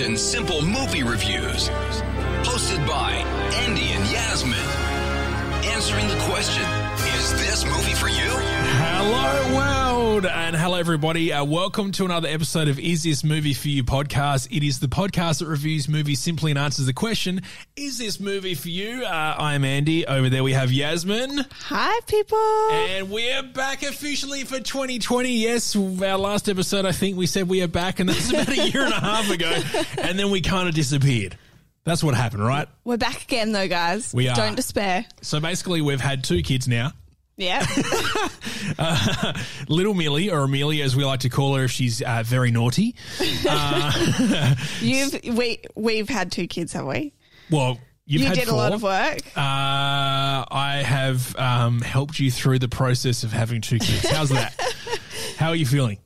and 0.00 0.18
simple 0.18 0.62
movie 0.62 1.02
reviews. 1.02 1.68
And 10.26 10.56
hello, 10.56 10.76
everybody. 10.76 11.32
Uh, 11.32 11.44
welcome 11.44 11.92
to 11.92 12.04
another 12.04 12.28
episode 12.28 12.68
of 12.68 12.78
Is 12.78 13.02
This 13.04 13.24
Movie 13.24 13.54
for 13.54 13.68
You 13.68 13.84
podcast. 13.84 14.48
It 14.54 14.62
is 14.62 14.80
the 14.80 14.86
podcast 14.86 15.38
that 15.38 15.46
reviews 15.46 15.88
movies 15.88 16.20
simply 16.20 16.50
and 16.50 16.58
answers 16.58 16.86
the 16.86 16.92
question 16.92 17.40
Is 17.76 17.98
this 17.98 18.20
movie 18.20 18.54
for 18.54 18.68
you? 18.68 19.04
Uh, 19.04 19.34
I 19.38 19.54
am 19.54 19.64
Andy. 19.64 20.06
Over 20.06 20.28
there, 20.28 20.42
we 20.42 20.52
have 20.52 20.72
Yasmin. 20.72 21.46
Hi, 21.66 22.00
people. 22.06 22.38
And 22.72 23.10
we're 23.10 23.42
back 23.42 23.82
officially 23.82 24.44
for 24.44 24.60
2020. 24.60 25.30
Yes, 25.30 25.74
our 25.76 26.18
last 26.18 26.48
episode, 26.48 26.84
I 26.84 26.92
think 26.92 27.16
we 27.16 27.26
said 27.26 27.48
we 27.48 27.62
are 27.62 27.68
back, 27.68 28.00
and 28.00 28.08
that's 28.08 28.30
about 28.30 28.48
a 28.48 28.68
year 28.68 28.84
and 28.84 28.92
a 28.92 29.00
half 29.00 29.30
ago. 29.30 29.50
And 30.02 30.18
then 30.18 30.30
we 30.30 30.40
kind 30.40 30.68
of 30.68 30.74
disappeared. 30.74 31.36
That's 31.84 32.02
what 32.02 32.14
happened, 32.14 32.44
right? 32.44 32.68
We're 32.84 32.96
back 32.96 33.22
again, 33.22 33.52
though, 33.52 33.68
guys. 33.68 34.12
We 34.12 34.28
are. 34.28 34.36
Don't 34.36 34.56
despair. 34.56 35.06
So 35.22 35.40
basically, 35.40 35.80
we've 35.80 36.00
had 36.00 36.24
two 36.24 36.42
kids 36.42 36.68
now. 36.68 36.92
Yeah. 37.40 37.64
Little 39.68 39.94
Millie, 39.94 40.30
or 40.30 40.40
Amelia 40.40 40.84
as 40.84 40.94
we 40.94 41.04
like 41.04 41.20
to 41.20 41.30
call 41.30 41.56
her 41.56 41.64
if 41.64 41.70
she's 41.70 42.02
uh, 42.02 42.22
very 42.24 42.50
naughty. 42.50 42.94
You've 44.80 45.36
we 45.36 45.62
we've 45.74 46.08
had 46.08 46.30
two 46.30 46.46
kids, 46.46 46.74
have 46.74 46.86
we? 46.86 47.14
Well, 47.50 47.78
you've 48.04 48.22
you 48.22 48.34
did 48.34 48.44
four. 48.44 48.54
a 48.54 48.56
lot 48.56 48.72
of 48.72 48.82
work. 48.82 49.20
Uh, 49.36 50.44
I 50.50 50.82
have 50.84 51.34
um, 51.36 51.80
helped 51.80 52.20
you 52.20 52.30
through 52.30 52.58
the 52.58 52.68
process 52.68 53.24
of 53.24 53.32
having 53.32 53.62
two 53.62 53.78
kids. 53.78 54.08
How's 54.08 54.28
that? 54.30 54.54
How 55.36 55.48
are 55.48 55.56
you 55.56 55.66
feeling? 55.66 55.98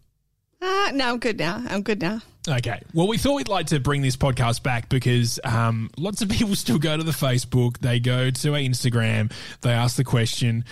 Uh, 0.63 0.93
no, 0.95 1.11
I'm 1.11 1.19
good 1.19 1.39
now. 1.39 1.63
I'm 1.69 1.83
good 1.83 2.01
now. 2.01 2.21
Okay. 2.49 2.81
Well, 2.93 3.09
we 3.09 3.19
thought 3.19 3.35
we'd 3.35 3.49
like 3.49 3.67
to 3.67 3.81
bring 3.81 4.03
this 4.03 4.17
podcast 4.17 4.63
back 4.63 4.89
because 4.89 5.41
um, 5.45 5.91
lots 5.99 6.23
of 6.23 6.29
people 6.29 6.55
still 6.55 6.79
go 6.79 6.97
to 6.97 7.03
the 7.03 7.13
Facebook, 7.13 7.79
they 7.79 8.01
go 8.01 8.31
to 8.31 8.53
our 8.53 8.59
Instagram, 8.59 9.33
they 9.63 9.73
ask 9.73 9.97
the 9.97 10.05
question, 10.05 10.65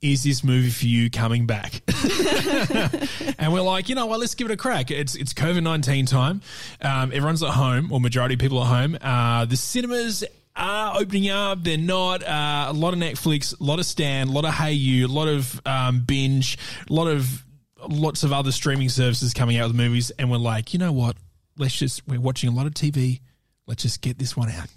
is 0.00 0.22
this 0.22 0.44
movie 0.44 0.70
for 0.70 0.86
you 0.86 1.10
coming 1.10 1.46
back? 1.46 1.82
and 3.38 3.52
we're 3.52 3.60
like, 3.60 3.88
you 3.88 3.94
know 3.94 4.06
what, 4.06 4.20
let's 4.20 4.34
give 4.34 4.48
it 4.50 4.52
a 4.52 4.56
crack. 4.56 4.90
It's 4.90 5.14
it's 5.14 5.34
COVID 5.34 5.62
19 5.62 6.06
time. 6.06 6.40
Um, 6.80 7.12
everyone's 7.12 7.42
at 7.42 7.50
home, 7.50 7.92
or 7.92 8.00
majority 8.00 8.34
of 8.34 8.40
people 8.40 8.62
at 8.62 8.68
home. 8.68 8.98
Uh, 9.00 9.44
the 9.44 9.56
cinemas 9.56 10.24
are 10.54 11.00
opening 11.00 11.30
up. 11.30 11.62
They're 11.62 11.78
not. 11.78 12.22
Uh, 12.22 12.66
a 12.68 12.72
lot 12.72 12.92
of 12.92 13.00
Netflix, 13.00 13.58
a 13.58 13.64
lot 13.64 13.78
of 13.78 13.86
Stan, 13.86 14.28
a 14.28 14.30
lot 14.30 14.44
of 14.44 14.52
Hayu, 14.52 15.04
a 15.04 15.06
lot 15.06 15.28
of 15.28 15.60
um, 15.66 16.00
Binge, 16.00 16.58
a 16.88 16.92
lot 16.92 17.08
of 17.08 17.44
lots 17.88 18.24
of 18.24 18.32
other 18.32 18.52
streaming 18.52 18.88
services 18.88 19.32
coming 19.34 19.56
out 19.56 19.68
with 19.68 19.76
movies, 19.76 20.10
and 20.12 20.30
we're 20.30 20.38
like, 20.38 20.72
you 20.72 20.78
know 20.78 20.92
what? 20.92 21.16
Let's 21.56 21.76
just 21.76 22.06
we're 22.06 22.20
watching 22.20 22.48
a 22.48 22.52
lot 22.52 22.66
of 22.66 22.74
TV. 22.74 23.20
Let's 23.66 23.82
just 23.82 24.00
get 24.00 24.18
this 24.18 24.36
one 24.36 24.50
out. 24.50 24.68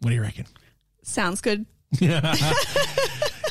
What 0.00 0.10
do 0.10 0.16
you 0.16 0.22
reckon? 0.22 0.46
Sounds 1.02 1.40
good. 1.40 1.66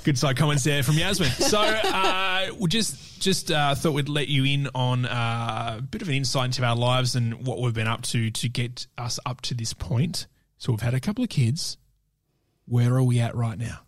Good 0.04 0.18
side 0.18 0.36
comments 0.36 0.66
there 0.66 0.84
from 0.84 0.98
Yasmin. 0.98 1.30
So 1.30 1.62
uh, 1.62 2.48
we 2.60 2.68
just 2.68 3.22
just 3.22 3.50
uh, 3.50 3.74
thought 3.74 3.94
we'd 3.94 4.10
let 4.10 4.28
you 4.28 4.44
in 4.44 4.68
on 4.76 5.06
uh, 5.06 5.76
a 5.78 5.82
bit 5.82 6.02
of 6.02 6.10
an 6.10 6.16
insight 6.16 6.48
into 6.48 6.64
our 6.66 6.76
lives 6.76 7.16
and 7.16 7.48
what 7.48 7.62
we've 7.62 7.74
been 7.74 7.88
up 7.88 8.02
to 8.04 8.30
to 8.30 8.50
get 8.50 8.86
us 8.98 9.18
up 9.26 9.40
to 9.42 9.54
this 9.54 9.74
point. 9.74 10.28
So 10.58 10.74
we've 10.74 10.82
had 10.82 10.94
a 10.94 11.00
couple 11.00 11.24
of 11.24 11.30
kids. 11.30 11.78
Where 12.66 12.96
are 12.96 13.04
we 13.04 13.22
at 13.22 13.34
right 13.34 13.58
now? 13.58 13.83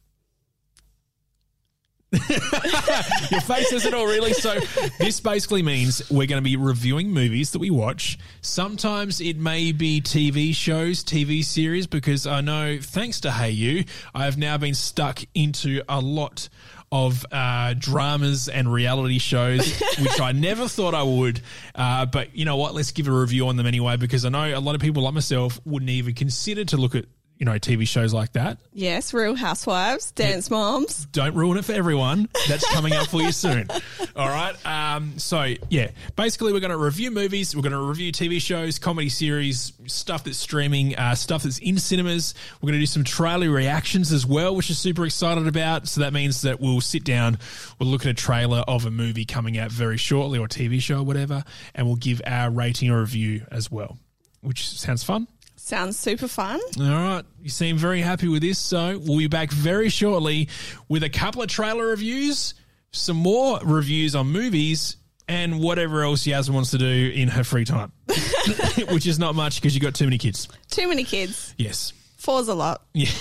Your 3.32 3.42
face 3.42 3.70
says 3.70 3.86
it 3.86 3.94
all, 3.94 4.06
really. 4.06 4.34
So, 4.34 4.60
this 5.00 5.20
basically 5.20 5.64
means 5.64 6.10
we're 6.10 6.28
going 6.28 6.42
to 6.42 6.48
be 6.48 6.56
reviewing 6.56 7.12
movies 7.12 7.52
that 7.52 7.60
we 7.60 7.70
watch. 7.70 8.18
Sometimes 8.42 9.22
it 9.22 9.38
may 9.38 9.72
be 9.72 10.02
TV 10.02 10.56
shows, 10.56 11.04
TV 11.04 11.44
series, 11.44 11.88
because 11.88 12.26
I 12.28 12.42
know, 12.42 12.80
thanks 12.82 13.22
to 13.22 13.30
Hayu, 13.30 13.88
I 14.14 14.26
have 14.26 14.38
now 14.38 14.58
been 14.58 14.76
stuck 14.76 15.22
into 15.34 15.82
a 15.90 16.00
lot 16.00 16.50
of 16.92 17.26
uh, 17.32 17.74
dramas 17.78 18.48
and 18.48 18.72
reality 18.72 19.20
shows, 19.20 19.80
which 20.00 20.22
I 20.22 20.32
never 20.32 20.68
thought 20.68 20.94
I 20.94 21.04
would. 21.04 21.42
Uh, 21.74 22.06
but 22.06 22.36
you 22.36 22.46
know 22.46 22.56
what? 22.56 22.74
Let's 22.74 22.92
give 22.92 23.08
a 23.08 23.12
review 23.12 23.48
on 23.48 23.58
them 23.58 23.66
anyway, 23.66 23.98
because 23.98 24.26
I 24.26 24.30
know 24.30 24.58
a 24.58 24.62
lot 24.62 24.76
of 24.76 24.82
people 24.82 25.04
like 25.04 25.14
myself 25.14 25.60
wouldn't 25.66 25.90
even 25.92 26.14
consider 26.14 26.66
to 26.66 26.78
look 26.78 26.96
at 26.96 27.06
you 27.38 27.46
know 27.46 27.54
TV 27.54 27.88
shows 27.88 28.14
like 28.14 28.34
that. 28.34 28.58
Yes, 28.74 29.14
Real 29.14 29.36
Housewives, 29.36 30.12
Dance 30.12 30.50
Moms. 30.50 31.06
Don't 31.08 31.36
ruin 31.36 31.58
it 31.58 31.66
for 31.66 31.74
everyone. 31.74 32.30
That's 32.48 32.68
coming 32.74 32.94
up 32.94 33.08
for 33.08 33.22
you 33.22 33.32
soon. 33.32 33.68
All 34.16 34.28
right. 34.28 34.56
Um, 34.66 35.18
so 35.18 35.54
yeah, 35.70 35.92
basically 36.16 36.54
we're 36.54 36.62
going 36.62 36.72
to 36.72 36.78
review 36.78 37.12
movies. 37.12 37.56
We're 37.56 37.62
going 37.62 37.74
to 37.74 37.80
review 37.80 38.12
TV 38.12 38.40
shows, 38.40 38.80
comedy 38.80 39.10
series, 39.10 39.74
stuff 39.88 40.24
that's 40.24 40.38
streaming, 40.38 40.96
uh, 40.96 41.16
stuff 41.16 41.44
that's 41.44 41.60
in 41.60 41.78
cinemas. 41.78 42.34
We're 42.62 42.68
going 42.68 42.80
to 42.80 42.80
do 42.80 42.86
some 42.86 43.04
trailer 43.04 43.50
reactions 43.50 44.12
as 44.12 44.26
well, 44.26 44.56
which 44.56 44.70
is 44.70 44.78
super 44.78 45.06
excited 45.06 45.48
about. 45.48 45.88
So 45.88 46.02
that 46.02 46.14
means 46.14 46.42
that 46.44 46.62
we'll 46.62 46.82
sit 46.82 47.04
down, 47.04 47.38
we'll 47.80 47.90
look 47.90 48.02
at 48.06 48.12
a 48.12 48.14
trailer 48.14 48.64
of 48.68 48.86
a 48.86 48.92
movie 48.92 49.26
coming 49.26 49.58
out 49.58 49.72
very 49.72 49.98
shortly 49.98 50.40
or 50.40 50.48
TV 50.48 50.82
show 50.82 51.00
or 51.00 51.04
whatever, 51.04 51.44
and 51.74 51.86
we'll 51.86 51.96
give 51.98 52.22
our 52.26 52.50
rating 52.50 52.90
or 52.90 53.02
review 53.02 53.46
as 53.52 53.70
well, 53.70 53.98
which 54.42 54.70
sounds 54.70 55.04
fun. 55.04 55.28
Sounds 55.66 55.98
super 55.98 56.28
fun. 56.28 56.60
All 56.80 56.86
right. 56.86 57.24
You 57.42 57.50
seem 57.50 57.76
very 57.76 58.00
happy 58.00 58.28
with 58.28 58.44
this. 58.44 58.60
So 58.60 59.00
we'll 59.04 59.18
be 59.18 59.26
back 59.26 59.50
very 59.50 59.90
shortly 59.90 60.48
with 60.90 61.02
a 61.02 61.10
couple 61.10 61.42
of 61.42 61.48
trailer 61.48 61.88
reviews, 61.88 62.54
some 62.92 63.18
more 63.18 63.60
reviews 63.64 64.14
on 64.14 64.28
movies, 64.28 64.98
and 65.28 65.60
whatever 65.60 66.04
else 66.04 66.28
Yasmin 66.28 66.54
wants 66.54 66.70
to 66.70 66.78
do 66.78 67.12
in 67.16 67.30
her 67.30 67.44
free 67.44 67.66
time, 67.66 67.92
which 68.92 69.08
is 69.08 69.18
not 69.18 69.34
much 69.34 69.60
because 69.60 69.74
you've 69.74 69.82
got 69.82 69.96
too 69.96 70.06
many 70.06 70.20
kids. 70.20 70.48
Too 70.70 70.88
many 70.88 71.04
kids. 71.04 71.56
Yes. 71.58 71.94
Four's 72.16 72.48
a 72.48 72.54
lot. 72.54 72.84
Yeah, 72.94 73.10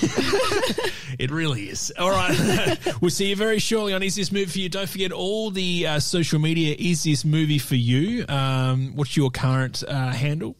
it 1.18 1.30
really 1.30 1.70
is. 1.70 1.94
All 1.98 2.10
right, 2.10 2.78
we'll 3.00 3.10
see 3.10 3.30
you 3.30 3.36
very 3.36 3.58
shortly 3.58 3.94
on 3.94 4.02
Is 4.02 4.16
This 4.16 4.30
Movie 4.30 4.46
for 4.50 4.58
You. 4.58 4.68
Don't 4.68 4.88
forget 4.88 5.12
all 5.12 5.50
the 5.50 5.86
uh, 5.86 5.98
social 5.98 6.38
media. 6.38 6.76
Is 6.78 7.04
this 7.04 7.24
movie 7.24 7.58
for 7.58 7.74
you? 7.74 8.26
Um, 8.28 8.96
what's 8.96 9.16
your 9.16 9.30
current 9.30 9.82
uh, 9.86 10.12
handle? 10.12 10.56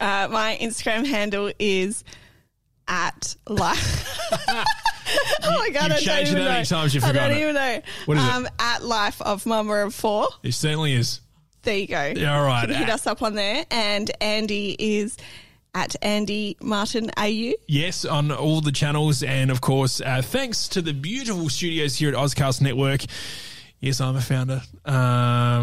Uh, 0.00 0.28
my 0.30 0.56
Instagram 0.60 1.06
handle 1.06 1.50
is 1.58 2.04
at 2.86 3.34
life. 3.48 4.18
oh 4.48 4.64
my 5.58 5.70
god! 5.70 5.90
you've 5.90 5.92
I 5.92 6.00
changed 6.00 6.06
don't 6.06 6.18
it 6.18 6.22
even 6.28 6.34
that 6.34 6.44
know. 6.44 6.50
many 6.50 6.64
times 6.66 6.94
you've 6.94 7.04
I 7.04 7.08
forgotten 7.08 7.30
don't 7.30 7.38
it. 7.38 7.42
even 7.42 7.54
know. 7.54 7.82
What 8.06 8.16
is 8.18 8.24
it? 8.24 8.30
um, 8.32 8.48
At 8.58 8.84
life 8.84 9.20
of 9.22 9.46
mama 9.46 9.74
of 9.86 9.94
four. 9.94 10.28
It 10.42 10.52
certainly 10.52 10.92
is. 10.94 11.20
There 11.62 11.76
you 11.76 11.86
go. 11.86 12.12
Yeah, 12.16 12.38
All 12.38 12.44
right. 12.46 12.68
Hit 12.68 12.88
us 12.88 13.06
up 13.06 13.20
on 13.22 13.34
there. 13.34 13.64
And 13.70 14.10
Andy 14.22 14.76
is 14.78 15.16
at 15.74 15.96
Andy 16.02 16.56
Martin 16.62 17.10
AU. 17.18 17.52
Yes, 17.66 18.04
on 18.04 18.30
all 18.32 18.60
the 18.60 18.72
channels. 18.72 19.22
And 19.22 19.50
of 19.50 19.60
course, 19.60 20.00
uh, 20.00 20.22
thanks 20.22 20.68
to 20.68 20.80
the 20.80 20.94
beautiful 20.94 21.48
studios 21.48 21.96
here 21.96 22.08
at 22.10 22.14
Ozcast 22.14 22.60
Network. 22.62 23.02
Yes, 23.80 24.00
I'm 24.00 24.16
a 24.16 24.20
founder. 24.20 24.60
Um, 24.84 24.92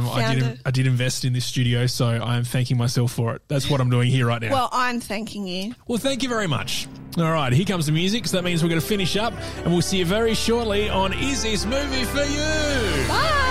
I 0.09 0.35
did. 0.35 0.59
I 0.65 0.71
did 0.71 0.87
invest 0.87 1.25
in 1.25 1.33
this 1.33 1.45
studio, 1.45 1.85
so 1.85 2.07
I 2.07 2.37
am 2.37 2.45
thanking 2.45 2.77
myself 2.77 3.11
for 3.11 3.35
it. 3.35 3.41
That's 3.49 3.69
what 3.69 3.81
I'm 3.81 3.89
doing 3.89 4.09
here 4.09 4.25
right 4.25 4.41
now. 4.41 4.51
Well, 4.51 4.69
I'm 4.71 5.01
thanking 5.01 5.45
you. 5.45 5.75
well, 5.87 5.97
thank 5.97 6.23
you 6.23 6.29
very 6.29 6.47
much. 6.47 6.87
All 7.17 7.31
right, 7.31 7.51
here 7.51 7.65
comes 7.65 7.85
the 7.85 7.91
music. 7.91 8.27
So 8.27 8.37
that 8.37 8.43
means 8.43 8.63
we're 8.63 8.69
going 8.69 8.81
to 8.81 8.87
finish 8.87 9.17
up, 9.17 9.33
and 9.63 9.73
we'll 9.73 9.81
see 9.81 9.97
you 9.99 10.05
very 10.05 10.33
shortly 10.33 10.89
on 10.89 11.11
Is 11.13 11.43
This 11.43 11.65
Movie 11.65 12.05
for 12.05 12.23
You? 12.23 13.07
Bye. 13.07 13.44